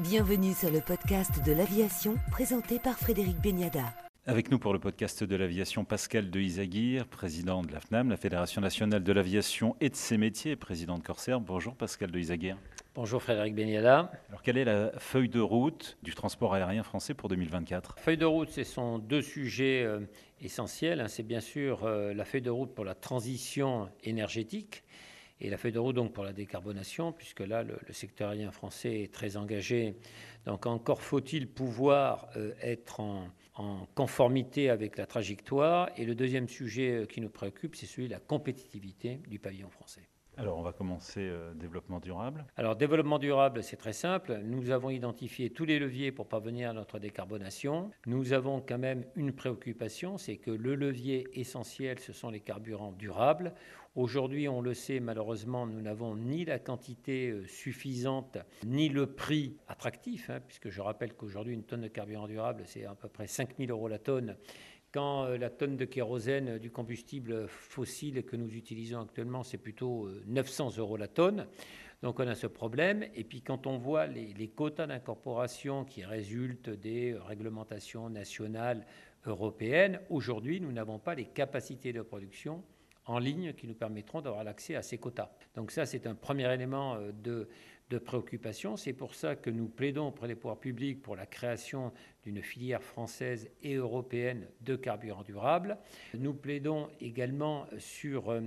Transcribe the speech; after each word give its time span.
Bienvenue 0.00 0.54
sur 0.54 0.70
le 0.70 0.80
podcast 0.80 1.44
de 1.44 1.50
l'aviation 1.50 2.14
présenté 2.30 2.78
par 2.78 2.96
Frédéric 2.96 3.36
Beniada. 3.40 3.92
Avec 4.26 4.48
nous 4.48 4.60
pour 4.60 4.72
le 4.72 4.78
podcast 4.78 5.24
de 5.24 5.34
l'aviation, 5.34 5.84
Pascal 5.84 6.30
de 6.30 6.38
Isaguirre, 6.38 7.04
président 7.08 7.62
de 7.62 7.72
la 7.72 7.80
FNAM, 7.80 8.08
la 8.08 8.16
Fédération 8.16 8.60
nationale 8.60 9.02
de 9.02 9.12
l'aviation 9.12 9.74
et 9.80 9.90
de 9.90 9.96
ses 9.96 10.16
métiers, 10.16 10.54
président 10.54 10.98
de 10.98 11.02
Corsair. 11.02 11.40
Bonjour 11.40 11.74
Pascal 11.74 12.12
de 12.12 12.18
Isaguirre. 12.20 12.56
Bonjour 12.94 13.20
Frédéric 13.20 13.56
Beniada. 13.56 14.12
Alors 14.28 14.42
quelle 14.42 14.58
est 14.58 14.64
la 14.64 14.92
feuille 14.98 15.28
de 15.28 15.40
route 15.40 15.98
du 16.04 16.14
transport 16.14 16.54
aérien 16.54 16.84
français 16.84 17.14
pour 17.14 17.28
2024 17.28 17.96
Feuille 17.98 18.18
de 18.18 18.24
route, 18.24 18.50
ce 18.50 18.62
sont 18.62 19.00
deux 19.00 19.22
sujets 19.22 19.82
euh, 19.82 19.98
essentiels. 20.40 21.04
C'est 21.08 21.24
bien 21.24 21.40
sûr 21.40 21.82
euh, 21.82 22.14
la 22.14 22.24
feuille 22.24 22.42
de 22.42 22.50
route 22.50 22.72
pour 22.72 22.84
la 22.84 22.94
transition 22.94 23.88
énergétique 24.04 24.84
et 25.40 25.50
la 25.50 25.56
feuille 25.56 25.72
de 25.72 25.78
route 25.78 25.94
donc 25.94 26.12
pour 26.12 26.24
la 26.24 26.32
décarbonation, 26.32 27.12
puisque 27.12 27.40
là, 27.40 27.62
le, 27.62 27.78
secteur 27.92 28.30
aérien 28.30 28.50
français 28.50 29.02
est 29.02 29.12
très 29.12 29.36
engagé. 29.36 29.94
Donc 30.46 30.66
encore 30.66 31.02
faut-il 31.02 31.48
pouvoir 31.48 32.28
euh, 32.36 32.52
être 32.60 33.00
en, 33.00 33.28
conformité 33.96 34.70
avec 34.70 34.96
la 34.96 35.06
trajectoire. 35.06 35.90
Et 35.96 36.04
le 36.04 36.14
deuxième 36.14 36.48
sujet 36.48 36.90
euh, 36.92 37.06
qui 37.06 37.20
nous 37.20 37.28
préoccupe, 37.28 37.74
c'est 37.74 37.86
celui 37.86 38.06
de 38.06 38.12
la 38.12 38.20
compétitivité 38.20 39.20
du 39.28 39.40
pavillon 39.40 39.68
français. 39.68 40.08
Alors, 40.38 40.56
on 40.56 40.62
va 40.62 40.72
commencer 40.72 41.22
euh, 41.22 41.52
développement 41.54 41.98
durable. 41.98 42.44
Alors, 42.56 42.76
développement 42.76 43.18
durable, 43.18 43.60
c'est 43.64 43.76
très 43.76 43.92
simple. 43.92 44.38
Nous 44.44 44.70
avons 44.70 44.88
identifié 44.88 45.50
tous 45.50 45.64
les 45.64 45.80
leviers 45.80 46.12
pour 46.12 46.28
parvenir 46.28 46.70
à 46.70 46.72
notre 46.72 47.00
décarbonation. 47.00 47.90
Nous 48.06 48.32
avons 48.32 48.60
quand 48.60 48.78
même 48.78 49.04
une 49.16 49.32
préoccupation, 49.32 50.16
c'est 50.16 50.36
que 50.36 50.52
le 50.52 50.76
levier 50.76 51.26
essentiel, 51.32 51.98
ce 51.98 52.12
sont 52.12 52.30
les 52.30 52.38
carburants 52.38 52.92
durables. 52.92 53.52
Aujourd'hui, 53.96 54.48
on 54.48 54.60
le 54.60 54.74
sait, 54.74 55.00
malheureusement, 55.00 55.66
nous 55.66 55.80
n'avons 55.80 56.14
ni 56.14 56.44
la 56.44 56.60
quantité 56.60 57.30
euh, 57.30 57.44
suffisante, 57.48 58.38
ni 58.64 58.88
le 58.88 59.06
prix 59.06 59.56
attractif, 59.66 60.30
hein, 60.30 60.38
puisque 60.46 60.70
je 60.70 60.80
rappelle 60.80 61.14
qu'aujourd'hui, 61.14 61.54
une 61.54 61.64
tonne 61.64 61.80
de 61.80 61.88
carburant 61.88 62.28
durable, 62.28 62.62
c'est 62.64 62.84
à 62.84 62.94
peu 62.94 63.08
près 63.08 63.26
5 63.26 63.56
000 63.58 63.72
euros 63.72 63.88
la 63.88 63.98
tonne 63.98 64.36
quand 64.92 65.24
euh, 65.24 65.38
la 65.38 65.50
tonne 65.50 65.76
de 65.76 65.84
kérosène 65.84 66.48
euh, 66.48 66.58
du 66.58 66.70
combustible 66.70 67.48
fossile 67.48 68.22
que 68.24 68.36
nous 68.36 68.54
utilisons 68.54 69.00
actuellement, 69.00 69.42
c'est 69.42 69.58
plutôt 69.58 70.08
900 70.26 70.78
euros 70.78 70.96
la 70.96 71.08
tonne. 71.08 71.46
Donc 72.02 72.20
on 72.20 72.28
a 72.28 72.34
ce 72.34 72.46
problème. 72.46 73.04
Et 73.14 73.24
puis 73.24 73.42
quand 73.42 73.66
on 73.66 73.78
voit 73.78 74.06
les, 74.06 74.48
quotas 74.48 74.86
d'incorporation 74.86 75.84
qui 75.84 76.04
résultent 76.04 76.70
des 76.70 77.16
réglementations 77.26 78.08
nationales 78.08 78.86
européennes, 79.26 80.00
aujourd'hui, 80.10 80.60
nous 80.60 80.72
n'avons 80.72 80.98
pas 80.98 81.14
les 81.14 81.26
capacités 81.26 81.92
de 81.92 82.02
production 82.02 82.62
en 83.08 83.18
ligne 83.18 83.54
qui 83.54 83.66
nous 83.66 83.74
permettront 83.74 84.20
d'avoir 84.20 84.44
l'accès 84.44 84.76
à 84.76 84.82
ces 84.82 84.98
quotas. 84.98 85.30
Donc 85.56 85.70
ça, 85.70 85.86
c'est 85.86 86.06
un 86.06 86.14
premier 86.14 86.52
élément 86.52 86.94
euh, 86.94 87.10
de, 87.12 87.48
de 87.90 87.98
préoccupation. 87.98 88.76
C'est 88.76 88.92
pour 88.92 89.14
ça 89.14 89.36
que 89.36 89.50
nous 89.50 89.68
plaidons 89.68 90.08
auprès 90.08 90.28
des 90.28 90.34
pouvoirs 90.34 90.60
publics 90.60 91.02
pour 91.02 91.16
la 91.16 91.26
création 91.26 91.92
d'une 92.24 92.42
filière 92.42 92.82
française 92.82 93.50
et 93.62 93.74
européenne 93.74 94.46
de 94.60 94.76
carburants 94.76 95.22
durables. 95.22 95.78
Nous 96.14 96.34
plaidons 96.34 96.88
également 97.00 97.66
sur 97.78 98.30
euh, 98.30 98.40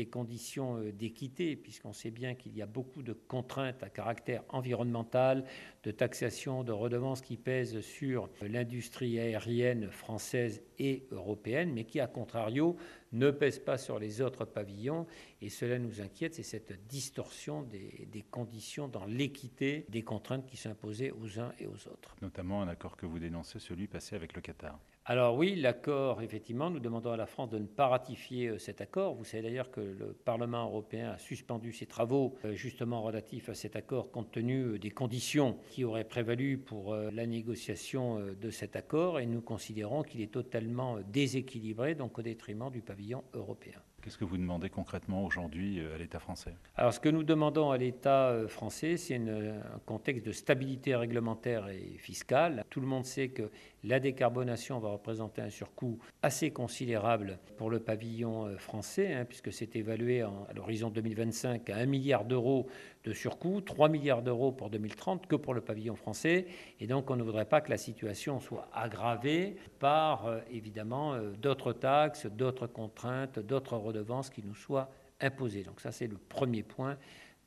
des 0.00 0.06
conditions 0.06 0.78
euh, 0.78 0.92
d'équité, 0.92 1.56
puisqu'on 1.56 1.92
sait 1.92 2.10
bien 2.10 2.34
qu'il 2.34 2.56
y 2.56 2.62
a 2.62 2.66
beaucoup 2.66 3.02
de 3.02 3.12
contraintes 3.12 3.82
à 3.82 3.90
caractère 3.90 4.42
environnemental, 4.48 5.44
de 5.82 5.90
taxation, 5.90 6.64
de 6.64 6.72
redevances 6.72 7.20
qui 7.20 7.36
pèsent 7.36 7.80
sur 7.80 8.30
l'industrie 8.40 9.20
aérienne 9.20 9.90
française 9.90 10.62
et 10.78 11.06
européenne, 11.10 11.72
mais 11.74 11.84
qui, 11.84 12.00
à 12.00 12.06
contrario, 12.06 12.76
ne 13.12 13.30
pèsent 13.30 13.58
pas 13.58 13.78
sur 13.78 13.98
les 13.98 14.20
autres 14.20 14.44
pavillons. 14.44 15.06
Et 15.40 15.48
cela 15.48 15.78
nous 15.78 16.00
inquiète, 16.00 16.34
c'est 16.34 16.42
cette 16.42 16.86
distorsion 16.86 17.62
des, 17.62 18.08
des 18.10 18.22
conditions 18.22 18.88
dans 18.88 19.04
l'équité 19.06 19.86
des 19.88 20.02
contraintes 20.02 20.46
qui 20.46 20.56
sont 20.56 20.70
imposées 20.70 21.12
aux 21.12 21.40
uns 21.40 21.52
et 21.58 21.66
aux 21.66 21.88
autres. 21.88 22.16
Notamment 22.22 22.62
un 22.62 22.68
accord 22.68 22.96
que 22.96 23.06
vous 23.06 23.18
dénoncez, 23.18 23.58
celui 23.58 23.86
passé 23.86 24.16
avec 24.16 24.34
le 24.34 24.40
Qatar. 24.40 24.78
Alors 25.10 25.34
oui, 25.34 25.56
l'accord, 25.56 26.22
effectivement, 26.22 26.70
nous 26.70 26.78
demandons 26.78 27.10
à 27.10 27.16
la 27.16 27.26
France 27.26 27.50
de 27.50 27.58
ne 27.58 27.66
pas 27.66 27.88
ratifier 27.88 28.46
euh, 28.46 28.58
cet 28.58 28.80
accord. 28.80 29.16
Vous 29.16 29.24
savez 29.24 29.42
d'ailleurs 29.42 29.72
que 29.72 29.80
le 29.80 30.12
Parlement 30.12 30.66
européen 30.66 31.10
a 31.10 31.18
suspendu 31.18 31.72
ses 31.72 31.86
travaux 31.86 32.36
euh, 32.44 32.54
justement 32.54 33.02
relatifs 33.02 33.48
à 33.48 33.54
cet 33.54 33.74
accord 33.74 34.12
compte 34.12 34.30
tenu 34.30 34.62
euh, 34.62 34.78
des 34.78 34.92
conditions 34.92 35.58
qui 35.70 35.82
auraient 35.82 36.04
prévalu 36.04 36.58
pour 36.58 36.94
la 36.94 37.26
négociation 37.26 38.20
de 38.20 38.50
cet 38.50 38.76
accord 38.76 39.18
et 39.18 39.26
nous 39.26 39.40
considérons 39.40 40.04
qu'il 40.04 40.20
est 40.20 40.30
totalement 40.32 40.98
déséquilibré, 41.08 41.96
donc 41.96 42.16
au 42.16 42.22
détriment 42.22 42.70
du 42.70 42.80
pavillon 42.80 43.24
européen. 43.34 43.80
Qu'est-ce 44.02 44.16
que 44.16 44.24
vous 44.24 44.38
demandez 44.38 44.70
concrètement 44.70 45.26
aujourd'hui 45.26 45.80
à 45.80 45.98
l'État 45.98 46.20
français? 46.20 46.54
Alors, 46.76 46.94
ce 46.94 47.00
que 47.00 47.10
nous 47.10 47.22
demandons 47.22 47.70
à 47.70 47.76
l'État 47.76 48.34
français, 48.48 48.96
c'est 48.96 49.16
un 49.16 49.78
contexte 49.84 50.24
de 50.24 50.32
stabilité 50.32 50.96
réglementaire 50.96 51.68
et 51.68 51.98
fiscale. 51.98 52.64
Tout 52.70 52.80
le 52.80 52.86
monde 52.86 53.04
sait 53.04 53.28
que 53.28 53.50
la 53.84 54.00
décarbonation 54.00 54.78
va 54.78 54.90
représenter 54.90 55.42
un 55.42 55.50
surcoût 55.50 55.98
assez 56.22 56.50
considérable 56.50 57.38
pour 57.56 57.70
le 57.70 57.80
pavillon 57.80 58.46
euh, 58.46 58.56
français, 58.56 59.12
hein, 59.12 59.24
puisque 59.24 59.52
c'est 59.52 59.76
évalué 59.76 60.22
à 60.22 60.30
l'horizon 60.54 60.90
2025 60.90 61.68
à 61.70 61.76
1 61.76 61.86
milliard 61.86 62.24
d'euros 62.24 62.66
de 63.04 63.12
surcoût, 63.12 63.60
3 63.60 63.88
milliards 63.88 64.22
d'euros 64.22 64.52
pour 64.52 64.70
2030 64.70 65.26
que 65.26 65.36
pour 65.36 65.54
le 65.54 65.60
pavillon 65.60 65.96
français. 65.96 66.46
Et 66.80 66.86
donc, 66.86 67.10
on 67.10 67.16
ne 67.16 67.22
voudrait 67.22 67.46
pas 67.46 67.60
que 67.60 67.70
la 67.70 67.78
situation 67.78 68.40
soit 68.40 68.68
aggravée 68.74 69.56
par, 69.78 70.40
évidemment, 70.50 71.18
d'autres 71.40 71.72
taxes, 71.72 72.26
d'autres 72.26 72.66
contraintes, 72.66 73.38
d'autres 73.38 73.76
redevances 73.76 74.28
qui 74.28 74.42
nous 74.42 74.54
soient 74.54 74.90
imposées. 75.20 75.62
Donc 75.62 75.80
ça, 75.80 75.92
c'est 75.92 76.06
le 76.06 76.18
premier 76.18 76.62
point 76.62 76.98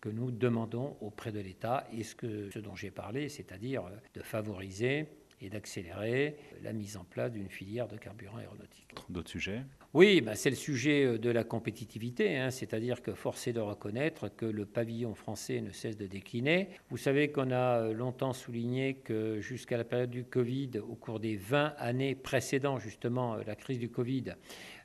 que 0.01 0.09
nous 0.09 0.31
demandons 0.31 0.97
auprès 1.01 1.31
de 1.31 1.39
l'État 1.39 1.87
et 1.93 2.03
ce, 2.03 2.15
que, 2.15 2.49
ce 2.51 2.59
dont 2.59 2.75
j'ai 2.75 2.91
parlé, 2.91 3.29
c'est-à-dire 3.29 3.83
de 4.13 4.21
favoriser 4.21 5.07
et 5.43 5.49
d'accélérer 5.49 6.35
la 6.61 6.73
mise 6.73 6.97
en 6.97 7.03
place 7.03 7.31
d'une 7.31 7.49
filière 7.49 7.87
de 7.87 7.97
carburant 7.97 8.37
aéronautique. 8.37 8.95
D'autres 9.09 9.29
sujets? 9.29 9.61
Oui, 9.93 10.21
bah 10.21 10.35
c'est 10.35 10.49
le 10.49 10.55
sujet 10.55 11.05
euh, 11.05 11.17
de 11.19 11.29
la 11.29 11.43
compétitivité, 11.43 12.37
hein, 12.37 12.49
c'est-à-dire 12.49 13.01
que 13.01 13.13
force 13.13 13.47
est 13.47 13.53
de 13.53 13.59
reconnaître 13.59 14.29
que 14.29 14.45
le 14.45 14.65
pavillon 14.65 15.13
français 15.13 15.61
ne 15.61 15.71
cesse 15.71 15.97
de 15.97 16.07
décliner. 16.07 16.69
Vous 16.89 16.97
savez 16.97 17.31
qu'on 17.31 17.51
a 17.51 17.79
euh, 17.81 17.93
longtemps 17.93 18.33
souligné 18.33 18.95
que 18.95 19.39
jusqu'à 19.39 19.77
la 19.77 19.83
période 19.83 20.09
du 20.09 20.23
Covid, 20.23 20.79
au 20.79 20.95
cours 20.95 21.19
des 21.19 21.35
20 21.35 21.75
années 21.77 22.15
précédant 22.15 22.79
justement 22.79 23.35
euh, 23.35 23.41
la 23.45 23.55
crise 23.55 23.77
du 23.77 23.89
Covid, 23.89 24.33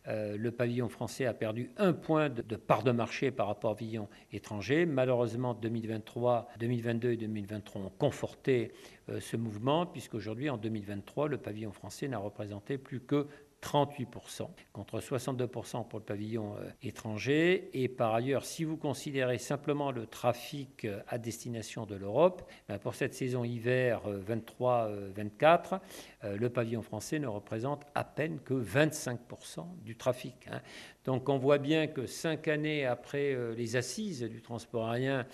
euh, 0.08 0.36
le 0.36 0.50
pavillon 0.50 0.88
français 0.88 1.26
a 1.26 1.34
perdu 1.34 1.70
un 1.76 1.92
point 1.92 2.30
de, 2.30 2.56
part 2.56 2.82
de 2.82 2.92
marché 2.92 3.30
par 3.30 3.46
rapport 3.46 3.72
au 3.72 3.74
pavillon 3.74 4.08
étranger. 4.32 4.86
Malheureusement, 4.86 5.54
2023, 5.54 6.48
2022 6.58 7.10
et 7.10 7.16
2023 7.16 7.82
ont 7.82 7.92
conforté 7.98 8.72
euh, 9.10 9.20
ce 9.20 9.36
mouvement, 9.36 9.84
puisqu'aujourd'hui, 9.84 10.48
en 10.48 10.56
2023, 10.56 11.28
le 11.28 11.36
pavillon 11.38 11.72
français 11.72 12.08
n'a 12.08 12.18
représenté 12.18 12.78
plus 12.78 13.00
que 13.00 13.26
38%, 13.62 14.48
contre 14.72 15.00
62% 15.00 15.88
pour 15.88 15.98
le 15.98 16.04
pavillon 16.04 16.54
euh, 16.56 16.70
étranger. 16.82 17.70
Et 17.72 17.88
par 17.88 18.14
ailleurs, 18.14 18.44
si 18.44 18.64
vous 18.64 18.76
considérez 18.76 19.38
simplement 19.38 19.90
le 19.90 20.06
trafic 20.06 20.84
euh, 20.84 21.00
à 21.08 21.18
destination 21.18 21.84
de 21.84 21.96
l'Europe, 21.96 22.48
ben, 22.68 22.78
pour 22.78 22.94
cette 22.94 23.14
saison 23.14 23.42
hiver 23.42 24.02
23-24, 24.28 25.80
euh, 26.24 26.36
le 26.36 26.50
pavillon 26.50 26.82
français 26.82 27.18
ne 27.18 27.26
représente 27.26 27.84
à 27.94 28.04
peine 28.04 28.38
que 28.40 28.54
25% 28.54 29.66
du 29.82 29.96
trafic. 29.96 30.46
Hein. 30.50 30.60
Donc 31.04 31.28
on 31.28 31.38
voit 31.38 31.58
bien 31.58 31.88
que 31.88 32.06
cinq 32.06 32.48
années 32.48 32.84
après 32.84 33.34
les 33.56 33.76
assises 33.76 34.22
du 34.22 34.42
transport 34.42 34.90
aérien 34.90 35.26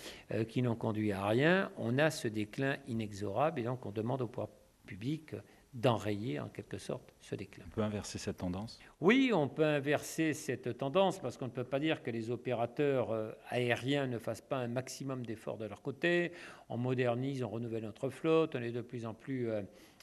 qui 0.49 0.63
n'ont 0.63 0.77
conduit 0.77 1.11
à 1.11 1.27
rien, 1.27 1.73
on 1.79 1.99
a 1.99 2.13
ce 2.13 2.29
déclin 2.29 2.77
inexorable 2.87 3.59
et 3.59 3.65
donc 3.65 3.85
on 3.85 3.91
demande 3.91 4.23
au 4.23 4.29
pouvoir 4.29 4.51
public 4.87 5.35
d'enrayer 5.75 6.39
en 6.39 6.49
quelque 6.49 6.79
sorte 6.79 7.13
ce 7.21 7.35
déclin. 7.35 7.65
On 7.67 7.75
peut 7.75 7.83
inverser 7.83 8.19
cette 8.19 8.39
tendance? 8.39 8.79
Oui, 9.01 9.33
on 9.35 9.49
peut 9.49 9.65
inverser 9.65 10.33
cette 10.33 10.79
tendance 10.79 11.19
parce 11.19 11.37
qu'on 11.37 11.47
ne 11.47 11.51
peut 11.51 11.65
pas 11.65 11.81
dire 11.81 12.03
que 12.03 12.11
les 12.11 12.31
opérateurs 12.31 13.11
euh, 13.11 13.33
aériens 13.51 14.07
ne 14.07 14.19
fassent 14.19 14.41
pas 14.41 14.59
un 14.59 14.69
maximum 14.69 15.27
d'efforts 15.27 15.59
de 15.59 15.67
leur 15.67 15.83
côté. 15.83 16.33
On 16.69 16.77
modernise, 16.77 17.43
on 17.43 17.49
renouvelle 17.49 17.83
notre 17.83 18.09
flotte, 18.09 18.55
on 18.55 18.63
est 18.63 18.71
de 18.71 18.83
plus 18.83 19.05
en 19.05 19.15
plus 19.15 19.51
euh, 19.51 19.63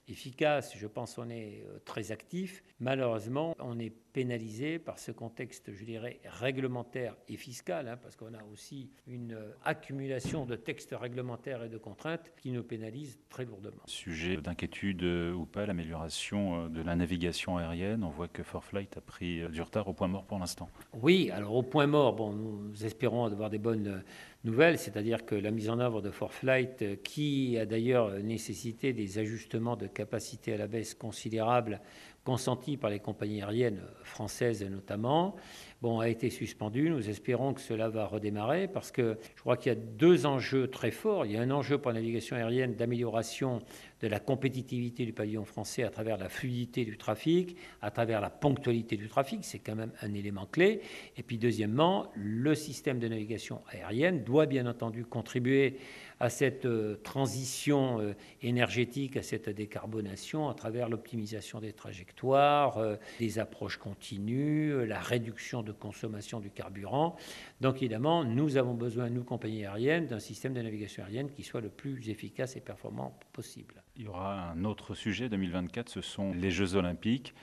efficace. 0.10 0.76
Je 0.76 0.88
pense 0.88 1.16
qu'on 1.16 1.30
est 1.30 1.64
euh, 1.66 1.80
très 1.86 2.12
actif. 2.12 2.64
Malheureusement, 2.80 3.56
on 3.60 3.80
est 3.80 3.94
pénalisé 4.14 4.80
par 4.80 5.00
ce 5.00 5.12
contexte, 5.12 5.74
je 5.74 5.84
dirais, 5.84 6.20
réglementaire 6.26 7.16
et 7.28 7.38
fiscal, 7.38 7.88
hein, 7.88 7.98
parce 8.02 8.16
qu'on 8.16 8.34
a 8.34 8.44
aussi 8.52 8.90
une 9.08 9.34
euh, 9.34 9.52
accumulation 9.64 10.46
de 10.46 10.56
textes 10.56 10.96
réglementaires 11.00 11.64
et 11.64 11.70
de 11.70 11.78
contraintes 11.78 12.32
qui 12.42 12.52
nous 12.52 12.64
pénalisent 12.64 13.20
très 13.30 13.46
lourdement. 13.46 13.82
Sujet 13.86 14.38
d'inquiétude 14.38 15.04
euh, 15.04 15.34
ou 15.34 15.46
pas, 15.46 15.66
l'amélioration 15.66 16.68
de 16.68 16.82
la 16.82 16.96
navigation 16.96 17.58
aérienne. 17.58 18.04
On 18.04 18.10
voit 18.10 18.28
que 18.28 18.44
Forflight 18.44 18.98
a 18.98 19.02
pris 19.02 19.48
du 19.50 19.62
retard 19.62 19.88
au 19.88 19.94
point 19.94 20.08
mort 20.08 20.26
pour 20.26 20.40
l'instant. 20.40 20.70
Oui, 20.94 21.30
alors 21.32 21.56
au 21.56 21.64
point 21.64 21.88
mort, 21.88 22.14
bon, 22.14 22.34
nous 22.34 22.86
espérons 22.86 23.26
avoir 23.26 23.50
des 23.50 23.60
bonnes 23.60 24.04
nouvelles, 24.44 24.78
c'est-à-dire 24.78 25.26
que 25.26 25.36
la 25.36 25.52
mise 25.52 25.70
en 25.70 25.80
œuvre 25.80 26.02
de 26.02 26.10
Forflight, 26.10 27.02
qui 27.04 27.58
a 27.58 27.66
d'ailleurs 27.66 28.12
nécessité 28.20 28.94
des 28.94 29.20
ajustements 29.20 29.76
de 29.76 29.88
capacité 29.88 30.54
à 30.54 30.58
la 30.58 30.68
baisse 30.68 30.96
considérables 30.96 31.82
consentis 32.24 32.78
par 32.78 32.90
les 32.90 33.00
compagnies 33.00 33.42
aériennes 33.42 33.82
françaises 34.04 34.64
notamment, 34.64 35.36
bon, 35.82 36.00
a 36.00 36.10
été 36.10 36.30
suspendu. 36.30 36.90
Nous 36.90 37.10
espérons 37.10 37.54
que 37.54 37.62
cela 37.62 37.90
va 37.90 38.06
redémarrer 38.06 38.68
parce 38.68 38.92
que 38.92 39.18
je 39.36 39.42
crois 39.42 39.58
qu'il 39.58 39.72
y 39.72 39.76
a 39.76 39.80
deux 39.80 40.26
enjeux 40.26 40.68
très 40.68 40.92
forts. 40.92 41.26
Il 41.26 41.34
y 41.34 41.38
a 41.38 41.42
un 41.42 41.52
enjeu 41.52 41.78
pour 41.78 41.92
la 41.92 42.00
navigation 42.00 42.36
aérienne 42.36 42.76
d'amélioration 42.76 43.60
de 44.02 44.08
la 44.08 44.20
compétitivité 44.20 45.06
du 45.06 45.14
pavillon 45.14 45.46
français 45.46 45.84
à 45.84 45.90
travers 45.90 46.18
la 46.18 46.30
fluidité 46.30 46.86
du 46.86 46.98
trafic, 46.98 47.56
à 47.82 47.92
travers 47.92 48.20
la 48.20 48.30
ponctualité 48.30 48.98
du 48.98 49.08
trafic, 49.08 49.44
c'est 49.44 49.60
quand 49.60 49.76
même 49.76 49.92
un 50.02 50.14
élément 50.14 50.48
clé. 50.48 50.82
Et 51.18 51.24
puis 51.24 51.38
deuxièmement, 51.38 52.12
le 52.16 52.56
système 52.56 53.00
de 53.00 53.08
navigation 53.08 53.62
aérienne 53.70 54.24
doit 54.24 54.48
bien 54.48 54.66
entendu 54.66 55.06
contribuer 55.06 55.78
à 56.22 56.30
cette 56.30 56.66
euh, 56.66 56.98
transition 57.04 58.00
euh, 58.00 58.14
énergétique, 58.44 59.18
à 59.18 59.24
cette 59.24 59.50
décarbonation 59.50 60.50
à 60.50 60.54
travers 60.54 60.88
l'optimisation 60.88 61.60
des 61.60 61.74
trajectoires, 61.74 62.78
euh, 62.78 62.96
des 63.20 63.40
approches 63.40 63.78
continues, 63.78 64.86
la 64.86 65.00
réduction 65.00 65.64
de 65.64 65.71
consommation 65.72 66.40
du 66.40 66.52
carburant. 66.52 67.16
Donc 67.60 67.78
évidemment, 67.78 68.24
nous 68.24 68.58
avons 68.58 68.74
besoin, 68.74 69.10
nous, 69.10 69.24
compagnies 69.24 69.66
aériennes, 69.66 70.08
d'un 70.08 70.20
système 70.20 70.54
de 70.54 70.62
navigation 70.62 71.04
aérienne 71.04 71.30
qui 71.30 71.44
soit 71.44 71.62
le 71.62 71.70
plus 71.70 72.10
efficace 72.10 72.56
et 72.56 72.62
performant 72.62 73.18
possible. 73.34 73.84
Il 73.96 74.04
y 74.04 74.08
aura 74.08 74.52
un 74.52 74.64
autre 74.66 74.96
sujet 74.96 75.30
2024, 75.30 75.90
ce 75.90 76.02
sont 76.02 76.34
les 76.34 76.52
Jeux 76.52 76.76
olympiques 76.76 77.34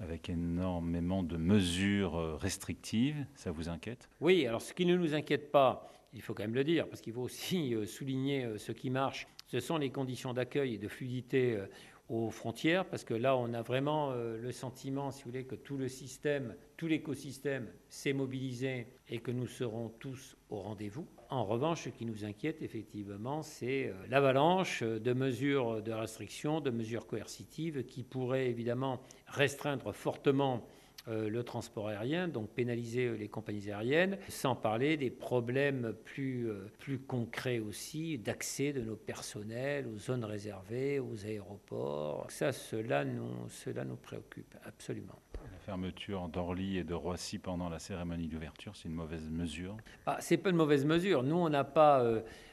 avec 0.00 0.28
énormément 0.28 1.22
de 1.22 1.36
mesures 1.36 2.38
restrictives. 2.38 3.24
Ça 3.34 3.50
vous 3.50 3.68
inquiète? 3.68 4.10
Oui, 4.20 4.46
alors 4.46 4.60
ce 4.60 4.74
qui 4.74 4.84
ne 4.84 4.94
nous 4.94 5.14
inquiète 5.14 5.50
pas, 5.50 5.90
il 6.16 6.22
faut 6.22 6.34
quand 6.34 6.44
même 6.44 6.54
le 6.54 6.64
dire, 6.64 6.88
parce 6.88 7.00
qu'il 7.00 7.12
faut 7.12 7.22
aussi 7.22 7.74
euh, 7.74 7.86
souligner 7.86 8.44
euh, 8.44 8.58
ce 8.58 8.72
qui 8.72 8.90
marche, 8.90 9.26
ce 9.46 9.60
sont 9.60 9.76
les 9.76 9.90
conditions 9.90 10.32
d'accueil 10.32 10.74
et 10.74 10.78
de 10.78 10.88
fluidité 10.88 11.54
euh, 11.54 11.66
aux 12.08 12.30
frontières, 12.30 12.84
parce 12.84 13.04
que 13.04 13.14
là, 13.14 13.36
on 13.36 13.52
a 13.52 13.62
vraiment 13.62 14.12
le 14.14 14.52
sentiment, 14.52 15.10
si 15.10 15.24
vous 15.24 15.30
voulez, 15.30 15.44
que 15.44 15.56
tout 15.56 15.76
le 15.76 15.88
système, 15.88 16.54
tout 16.76 16.86
l'écosystème 16.86 17.68
s'est 17.88 18.12
mobilisé 18.12 18.86
et 19.08 19.18
que 19.18 19.30
nous 19.32 19.46
serons 19.46 19.88
tous 19.98 20.36
au 20.50 20.60
rendez-vous. 20.60 21.06
En 21.30 21.44
revanche, 21.44 21.84
ce 21.84 21.88
qui 21.88 22.06
nous 22.06 22.24
inquiète, 22.24 22.62
effectivement, 22.62 23.42
c'est 23.42 23.92
l'avalanche 24.08 24.84
de 24.84 25.12
mesures 25.12 25.82
de 25.82 25.92
restriction, 25.92 26.60
de 26.60 26.70
mesures 26.70 27.06
coercitives 27.06 27.84
qui 27.84 28.04
pourraient 28.04 28.48
évidemment 28.48 29.00
restreindre 29.26 29.92
fortement 29.92 30.56
euh, 30.56 30.85
le 31.06 31.42
transport 31.44 31.88
aérien, 31.88 32.28
donc 32.28 32.50
pénaliser 32.50 33.06
euh, 33.06 33.14
les 33.14 33.28
compagnies 33.28 33.70
aériennes, 33.70 34.18
sans 34.28 34.56
parler 34.56 34.96
des 34.96 35.10
problèmes 35.10 35.94
plus, 36.04 36.50
euh, 36.50 36.70
plus 36.78 36.98
concrets 36.98 37.60
aussi 37.60 38.18
d'accès 38.18 38.72
de 38.72 38.80
nos 38.80 38.96
personnels 38.96 39.86
aux 39.86 39.98
zones 39.98 40.24
réservées, 40.24 40.98
aux 40.98 41.24
aéroports. 41.24 42.26
Ça, 42.30 42.52
cela 42.52 43.04
nous, 43.04 43.48
cela 43.48 43.84
nous 43.84 43.96
préoccupe 43.96 44.54
absolument. 44.64 45.20
Fermeture 45.66 46.28
d'Orly 46.28 46.78
et 46.78 46.84
de 46.84 46.94
Roissy 46.94 47.38
pendant 47.38 47.68
la 47.68 47.80
cérémonie 47.80 48.28
d'ouverture, 48.28 48.76
c'est 48.76 48.88
une 48.88 48.94
mauvaise 48.94 49.28
mesure? 49.28 49.76
Bah, 50.06 50.18
Ce 50.20 50.32
n'est 50.32 50.38
pas 50.38 50.50
une 50.50 50.56
mauvaise 50.56 50.84
mesure. 50.84 51.24
Nous, 51.24 51.34
on 51.34 51.48
n'a 51.48 51.64
pas 51.64 52.04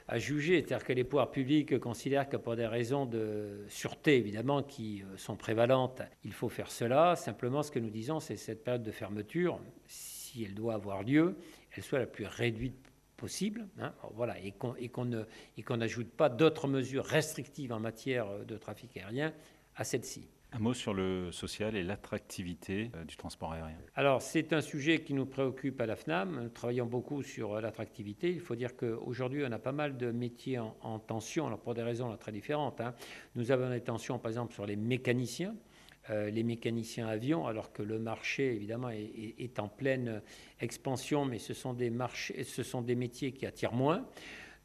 à 0.08 0.18
juger. 0.18 0.62
C'est-à-dire 0.62 0.86
que 0.86 0.94
les 0.94 1.04
pouvoirs 1.04 1.30
publics 1.30 1.80
considèrent 1.80 2.28
que 2.28 2.38
pour 2.38 2.56
des 2.56 2.66
raisons 2.66 3.06
de 3.06 3.66
sûreté, 3.68 4.18
évidemment, 4.18 4.64
qui 4.64 5.04
euh, 5.04 5.18
sont 5.18 5.36
prévalentes, 5.36 6.02
il 6.24 6.34
faut 6.34 6.50
faire 6.50 6.72
cela. 6.72 7.16
Simplement, 7.16 7.64
ce 7.64 7.72
que 7.72 7.80
nous 7.80 7.92
disons, 7.92 8.20
c'est 8.20 8.36
cette 8.36 8.64
période 8.64 8.84
de 8.84 8.92
fermeture, 8.92 9.60
si 9.86 10.44
elle 10.44 10.56
doit 10.56 10.74
avoir 10.74 11.04
lieu, 11.04 11.38
elle 11.76 11.84
soit 11.84 12.00
la 12.00 12.08
plus 12.08 12.26
réduite 12.26 12.92
possible, 13.16 13.68
hein. 13.80 13.94
voilà, 14.16 14.36
et 14.40 14.52
qu'on 14.52 15.78
n'ajoute 15.78 16.10
pas 16.10 16.30
d'autres 16.30 16.68
mesures 16.68 17.06
restrictives 17.06 17.72
en 17.72 17.80
matière 17.80 18.44
de 18.44 18.58
trafic 18.58 18.98
aérien 18.98 19.34
à 19.76 19.84
celle-ci. 19.84 20.28
Un 20.56 20.60
mot 20.60 20.76
sur 20.76 20.94
le 20.94 21.32
social 21.32 21.76
et 21.76 21.82
l'attractivité 21.82 22.92
euh, 22.96 23.04
du 23.06 23.18
transport 23.18 23.54
aérien. 23.54 23.76
Alors, 23.96 24.22
c'est 24.22 24.54
un 24.54 24.62
sujet 24.62 25.02
qui 25.02 25.16
nous 25.16 25.26
préoccupe 25.26 25.82
à 25.82 25.88
la 25.88 25.96
FNAM. 25.96 26.44
Nous 26.44 26.50
travaillons 26.50 26.86
beaucoup 26.86 27.24
sur 27.24 27.54
euh, 27.56 27.62
l'attractivité. 27.62 28.30
Il 28.30 28.40
faut 28.40 28.56
dire 28.56 28.76
qu'aujourd'hui, 28.76 29.44
on 29.48 29.52
a 29.52 29.58
pas 29.58 29.72
mal 29.72 29.98
de 29.98 30.12
métiers 30.12 30.60
en, 30.60 31.00
tension, 31.00 31.48
alors 31.48 31.60
pour 31.60 31.74
des 31.74 31.82
raisons 31.82 32.16
très 32.18 32.32
différentes. 32.32 32.82
Hein. 32.82 32.94
Nous 33.36 33.50
avons 33.50 33.68
des 33.72 33.82
tensions, 33.82 34.20
par 34.20 34.30
exemple, 34.30 34.54
sur 34.54 34.68
les 34.68 34.76
mécaniciens. 34.76 35.56
Euh, 36.12 36.30
les 36.30 36.44
mécaniciens 36.44 37.08
avions, 37.08 37.48
alors 37.48 37.74
que 37.74 37.82
le 37.82 37.98
marché, 37.98 38.54
évidemment, 38.54 38.90
est, 38.90 39.58
en 39.58 39.70
pleine 39.70 40.22
expansion, 40.60 41.26
mais 41.26 41.40
ce 41.40 41.56
sont, 41.56 41.74
des 41.74 41.90
marchés, 41.90 42.44
ce 42.44 42.62
sont 42.62 42.84
des 42.84 42.96
métiers 42.96 43.32
qui 43.32 43.48
attirent 43.48 43.74
moins. 43.74 44.06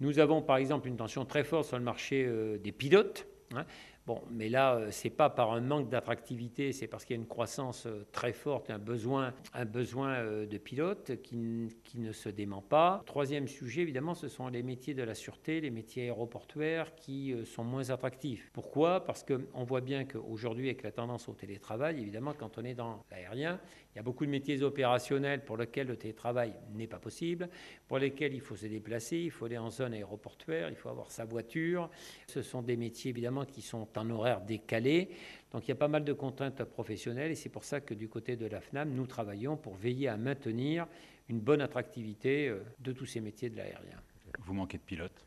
Nous 0.00 0.18
avons, 0.18 0.42
par 0.42 0.58
exemple, 0.58 0.86
une 0.86 0.96
tension 0.96 1.24
très 1.24 1.44
forte 1.44 1.66
sur 1.66 1.78
le 1.78 1.84
marché 1.84 2.28
des 2.62 2.72
pilotes. 2.72 3.26
Hein. 3.54 3.64
Bon, 4.08 4.22
mais 4.30 4.48
là, 4.48 4.76
euh, 4.76 4.88
c'est 4.90 5.10
pas 5.10 5.28
par 5.28 5.52
un 5.52 5.60
manque 5.60 5.90
d'attractivité, 5.90 6.72
c'est 6.72 6.86
parce 6.86 7.04
qu'il 7.04 7.14
y 7.14 7.18
a 7.18 7.20
une 7.20 7.28
croissance 7.28 7.84
euh, 7.84 8.06
très 8.10 8.32
forte, 8.32 8.70
un 8.70 8.78
besoin, 8.78 9.34
un 9.52 9.66
besoin 9.66 10.14
euh, 10.14 10.46
de 10.46 10.56
pilotes 10.56 11.20
qui, 11.20 11.36
ne 11.36 12.12
se 12.12 12.30
dément 12.30 12.62
pas. 12.62 13.02
Troisième 13.04 13.48
sujet, 13.48 13.82
évidemment, 13.82 14.14
ce 14.14 14.28
sont 14.28 14.48
les 14.48 14.62
métiers 14.62 14.94
de 14.94 15.02
la 15.02 15.14
sûreté, 15.14 15.60
les 15.60 15.68
métiers 15.68 16.04
aéroportuaires 16.04 16.94
qui 16.94 17.34
sont 17.44 17.64
moins 17.64 17.90
attractifs. 17.90 18.48
Pourquoi? 18.54 19.04
Parce 19.04 19.24
qu'on 19.24 19.64
voit 19.64 19.82
bien 19.82 20.06
qu'aujourd'hui, 20.06 20.68
avec 20.68 20.84
la 20.84 20.92
tendance 20.92 21.28
au 21.28 21.34
télétravail, 21.34 22.00
évidemment, 22.00 22.32
quand 22.32 22.56
on 22.56 22.64
est 22.64 22.74
dans 22.74 23.04
l'aérien, 23.10 23.60
il 23.92 23.96
y 23.96 23.98
a 24.00 24.02
beaucoup 24.04 24.24
de 24.24 24.30
métiers 24.30 24.62
opérationnels 24.62 25.44
pour 25.44 25.56
lesquels 25.56 25.88
le 25.88 25.96
télétravail 25.96 26.54
n'est 26.72 26.86
pas 26.86 27.00
possible, 27.00 27.48
pour 27.88 27.98
lesquels 27.98 28.32
il 28.32 28.40
faut 28.40 28.54
se 28.54 28.66
déplacer, 28.66 29.18
il 29.18 29.30
faut 29.30 29.46
aller 29.46 29.58
en 29.58 29.70
zone 29.70 29.92
aéroportuaire, 29.92 30.68
il 30.70 30.76
faut 30.76 30.88
avoir 30.88 31.10
sa 31.10 31.24
voiture. 31.24 31.90
Ce 32.28 32.42
sont 32.42 32.62
des 32.62 32.76
métiers 32.76 33.10
évidemment 33.10 33.44
qui 33.44 33.60
sont 33.60 33.86
en 33.98 34.08
horaire 34.10 34.40
décalé. 34.40 35.10
Donc 35.52 35.66
il 35.66 35.68
y 35.68 35.72
a 35.72 35.76
pas 35.76 35.88
mal 35.88 36.04
de 36.04 36.12
contraintes 36.12 36.62
professionnelles 36.64 37.30
et 37.30 37.34
c'est 37.34 37.48
pour 37.48 37.64
ça 37.64 37.80
que 37.80 37.94
du 37.94 38.08
côté 38.08 38.36
de 38.36 38.46
la 38.46 38.60
FNAM, 38.60 38.90
nous 38.90 39.06
travaillons 39.06 39.56
pour 39.56 39.74
veiller 39.74 40.08
à 40.08 40.16
maintenir 40.16 40.86
une 41.28 41.40
bonne 41.40 41.60
attractivité 41.60 42.48
euh, 42.48 42.62
de 42.80 42.92
tous 42.92 43.06
ces 43.06 43.20
métiers 43.20 43.50
de 43.50 43.56
l'aérien. 43.56 44.00
Vous 44.40 44.54
manquez 44.54 44.78
de 44.78 44.82
pilotes? 44.82 45.24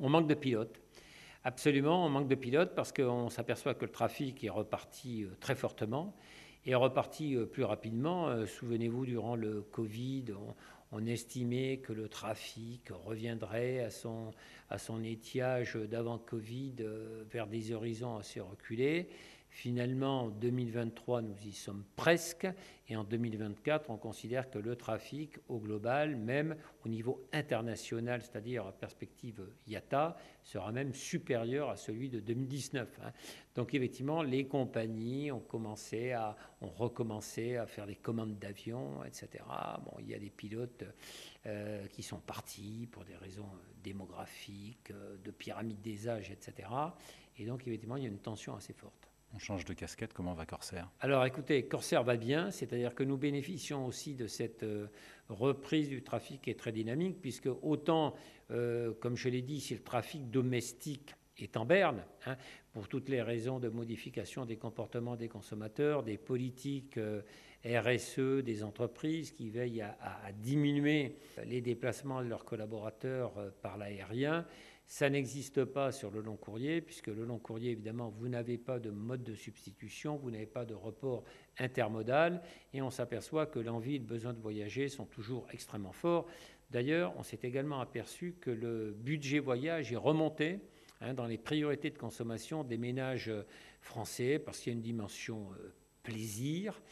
On 0.00 0.08
manque 0.08 0.28
de 0.28 0.34
pilotes. 0.34 0.80
Absolument, 1.44 2.06
on 2.06 2.08
manque 2.08 2.28
de 2.28 2.34
pilotes 2.34 2.74
parce 2.74 2.92
qu'on 2.92 3.28
s'aperçoit 3.28 3.74
que 3.74 3.84
le 3.84 3.90
trafic 3.90 4.44
est 4.44 4.50
reparti 4.50 5.24
euh, 5.24 5.36
très 5.40 5.54
fortement 5.54 6.14
est 6.64 6.76
reparti 6.76 7.34
euh, 7.34 7.44
plus 7.44 7.64
rapidement. 7.64 8.46
Souvenez-vous, 8.46 9.04
durant 9.04 9.34
le 9.34 9.62
Covid, 9.62 10.26
on, 10.38 10.54
estimait 11.06 11.78
que 11.78 11.92
le 11.92 12.08
trafic 12.08 12.90
reviendrait 12.90 13.80
à 13.80 13.90
son, 13.90 14.32
à 14.70 14.76
étiage 15.02 15.76
d'avant 15.76 16.18
Covid 16.18 16.74
euh, 16.80 17.24
vers 17.30 17.46
des 17.46 17.72
horizons 17.72 18.16
assez 18.16 18.40
reculés. 18.40 19.08
Finalement, 19.54 20.22
en 20.22 20.28
2023, 20.30 21.20
nous 21.20 21.36
y 21.44 21.52
sommes 21.52 21.84
presque. 21.94 22.48
Et 22.88 22.96
en 22.96 23.04
2024, 23.04 23.90
on 23.90 23.98
considère 23.98 24.50
que 24.50 24.58
le 24.58 24.76
trafic 24.76 25.36
au 25.48 25.58
global, 25.58 26.16
même 26.16 26.56
au 26.86 26.88
niveau 26.88 27.28
international, 27.34 28.22
c'est-à-dire 28.22 28.66
à 28.66 28.72
perspective 28.72 29.46
IATA, 29.68 30.16
sera 30.42 30.72
même 30.72 30.94
supérieur 30.94 31.68
à 31.68 31.76
celui 31.76 32.08
de 32.08 32.18
2019. 32.18 32.98
Hein. 33.04 33.12
Donc 33.54 33.74
effectivement, 33.74 34.22
les 34.22 34.46
compagnies 34.46 35.30
ont 35.30 35.40
commencé 35.40 36.12
à, 36.12 36.34
ont 36.62 36.70
recommencé 36.70 37.56
à 37.56 37.66
faire 37.66 37.86
des 37.86 37.96
commandes 37.96 38.38
d'avions, 38.38 39.04
etc. 39.04 39.44
Bon, 39.84 39.98
il 40.00 40.08
y 40.08 40.14
a 40.14 40.18
des 40.18 40.30
pilotes 40.30 40.84
euh, 41.44 41.86
qui 41.88 42.02
sont 42.02 42.20
partis 42.20 42.88
pour 42.90 43.04
des 43.04 43.16
raisons 43.16 43.48
démographiques, 43.84 44.92
euh, 44.92 45.18
de 45.22 45.30
pyramide 45.30 45.82
des 45.82 46.08
âges, 46.08 46.30
etc. 46.30 46.70
Et 47.36 47.44
donc 47.44 47.66
effectivement, 47.66 47.98
il 47.98 48.04
y 48.04 48.06
a 48.06 48.10
une 48.10 48.18
tension 48.18 48.56
assez 48.56 48.72
forte. 48.72 49.11
On 49.34 49.38
change 49.38 49.64
de 49.64 49.72
casquette, 49.72 50.12
comment 50.12 50.34
va 50.34 50.44
Corsair? 50.44 50.90
Alors 51.00 51.24
écoutez, 51.24 51.66
Corsair 51.66 52.04
va 52.04 52.16
bien, 52.16 52.50
c'est-à-dire 52.50 52.94
que 52.94 53.02
nous 53.02 53.16
bénéficions 53.16 53.86
aussi 53.86 54.14
de 54.14 54.26
cette 54.26 54.62
euh, 54.62 54.88
reprise 55.30 55.88
du 55.88 56.02
trafic 56.02 56.42
qui 56.42 56.50
est 56.50 56.58
très 56.58 56.72
dynamique, 56.72 57.20
puisque 57.20 57.48
autant, 57.62 58.14
euh, 58.50 58.92
comme 59.00 59.16
je 59.16 59.30
l'ai 59.30 59.40
dit, 59.40 59.60
si 59.60 59.74
le 59.74 59.82
trafic 59.82 60.30
domestique 60.30 61.14
est 61.38 61.56
en 61.56 61.64
berne, 61.64 62.04
hein, 62.26 62.36
pour 62.72 62.88
toutes 62.88 63.08
les 63.08 63.22
raisons 63.22 63.58
de 63.58 63.68
modification 63.68 64.44
des 64.44 64.56
comportements 64.56 65.16
des 65.16 65.28
consommateurs, 65.28 66.02
des 66.02 66.18
politiques 66.18 66.98
euh, 66.98 67.22
RSE 67.64 68.42
des 68.42 68.64
entreprises 68.64 69.32
qui 69.32 69.50
veillent 69.50 69.82
à, 69.82 70.32
diminuer 70.32 71.16
les 71.46 71.60
déplacements 71.60 72.22
de 72.22 72.28
leurs 72.28 72.44
collaborateurs 72.44 73.32
par 73.62 73.76
l'aérien, 73.78 74.46
ça 74.92 75.08
n'existe 75.08 75.64
pas 75.64 75.90
sur 75.90 76.10
le 76.10 76.20
long 76.20 76.36
courrier, 76.36 76.82
puisque 76.82 77.06
le 77.06 77.24
long 77.24 77.38
courrier, 77.38 77.70
évidemment, 77.70 78.10
vous 78.10 78.28
n'avez 78.28 78.58
pas 78.58 78.78
de 78.78 78.90
mode 78.90 79.22
de 79.22 79.34
substitution, 79.34 80.16
vous 80.16 80.30
n'avez 80.30 80.44
pas 80.44 80.66
de 80.66 80.74
report 80.74 81.24
intermodal, 81.58 82.42
et 82.74 82.82
on 82.82 82.90
s'aperçoit 82.90 83.46
que 83.46 83.58
l'envie 83.58 83.94
et 83.94 83.98
le 83.98 84.04
besoin 84.04 84.34
de 84.34 84.40
voyager 84.40 84.88
sont 84.88 85.06
toujours 85.06 85.46
extrêmement 85.50 85.92
forts. 85.92 86.26
D'ailleurs, 86.70 87.14
on 87.16 87.22
s'est 87.22 87.40
également 87.42 87.80
aperçu 87.80 88.34
que 88.38 88.50
le 88.50 88.92
budget 88.92 89.38
voyage 89.38 89.92
est 89.92 89.96
remonté 89.96 90.58
hein, 91.00 91.14
dans 91.14 91.26
les 91.26 91.38
priorités 91.38 91.88
de 91.88 91.96
consommation 91.98 92.62
des 92.62 92.76
ménages 92.76 93.32
français, 93.80 94.38
parce 94.38 94.58
qu'il 94.58 94.72
y 94.72 94.74
a 94.74 94.76
une 94.76 94.82
dimension 94.82 95.48
euh, 95.52 95.72
plaisir. 96.02 96.82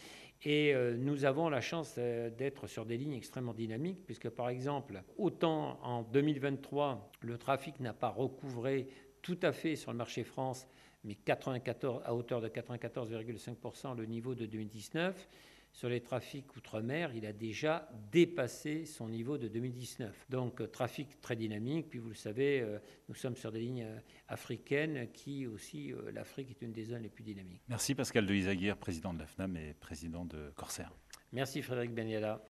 Et 0.43 0.75
euh, 0.75 0.97
nous 0.97 1.27
avons 1.27 1.51
la 1.51 1.61
chance 1.61 1.97
euh, 1.99 2.31
d'être 2.31 2.67
sur 2.67 2.87
des 2.87 2.97
lignes 2.97 3.13
extrêmement 3.13 3.53
dynamiques, 3.53 4.05
puisque 4.07 4.31
par 4.31 4.49
exemple, 4.49 5.03
autant 5.19 5.79
en 5.83 6.03
2023, 6.03 7.11
le 7.21 7.37
trafic 7.37 7.79
n'a 7.81 7.93
pas 7.93 8.09
recouvré 8.09 8.89
tout 9.21 9.39
à 9.43 9.53
fait 9.53 9.77
sur 9.77 9.93
le 9.93 9.99
marché 9.99 10.25
France, 10.25 10.67
mais 11.05 11.15
94, 11.15 12.03
à 12.07 12.15
hauteur 12.15 12.41
de 12.41 12.49
94,5% 12.49 13.97
le 13.97 14.07
niveau 14.07 14.35
de 14.35 14.47
2019. 14.47 15.29
Sur 15.73 15.89
les 15.89 16.01
trafics 16.01 16.57
outre-mer, 16.57 17.15
il 17.15 17.27
a 17.27 17.33
déjà 17.33 17.89
dépassé 18.11 18.85
son 18.85 19.09
niveau 19.09 19.39
de 19.39 19.49
2019. 19.49 20.27
Donc, 20.29 20.71
trafic 20.73 21.21
très 21.21 21.37
dynamique. 21.37 21.89
Puis, 21.89 21.99
vous 21.99 22.09
le 22.09 22.15
savez, 22.15 22.65
nous 23.09 23.15
sommes 23.15 23.37
sur 23.37 23.53
des 23.53 23.61
lignes 23.61 23.87
africaines 24.29 25.11
qui 25.13 25.47
aussi, 25.47 25.93
l'Afrique 26.13 26.51
est 26.51 26.63
une 26.63 26.73
des 26.73 26.85
zones 26.85 27.03
les 27.03 27.09
plus 27.09 27.25
dynamiques. 27.25 27.63
Merci 27.69 27.95
Pascal 27.95 28.27
de 28.27 28.35
Isaguirre, 28.35 28.77
président 28.77 29.15
de 29.15 29.21
la 29.21 29.27
FNAM 29.27 29.57
et 29.57 29.75
président 29.75 30.25
de 30.25 30.51
Corsair. 30.57 30.93
Merci 31.33 31.63
Frédéric 31.63 31.95
Beniala. 31.95 32.43